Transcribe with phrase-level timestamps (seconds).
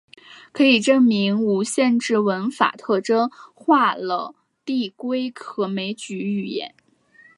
[0.51, 4.33] 可以证明无限制文法特征化了
[4.65, 6.73] 递归可枚举语言。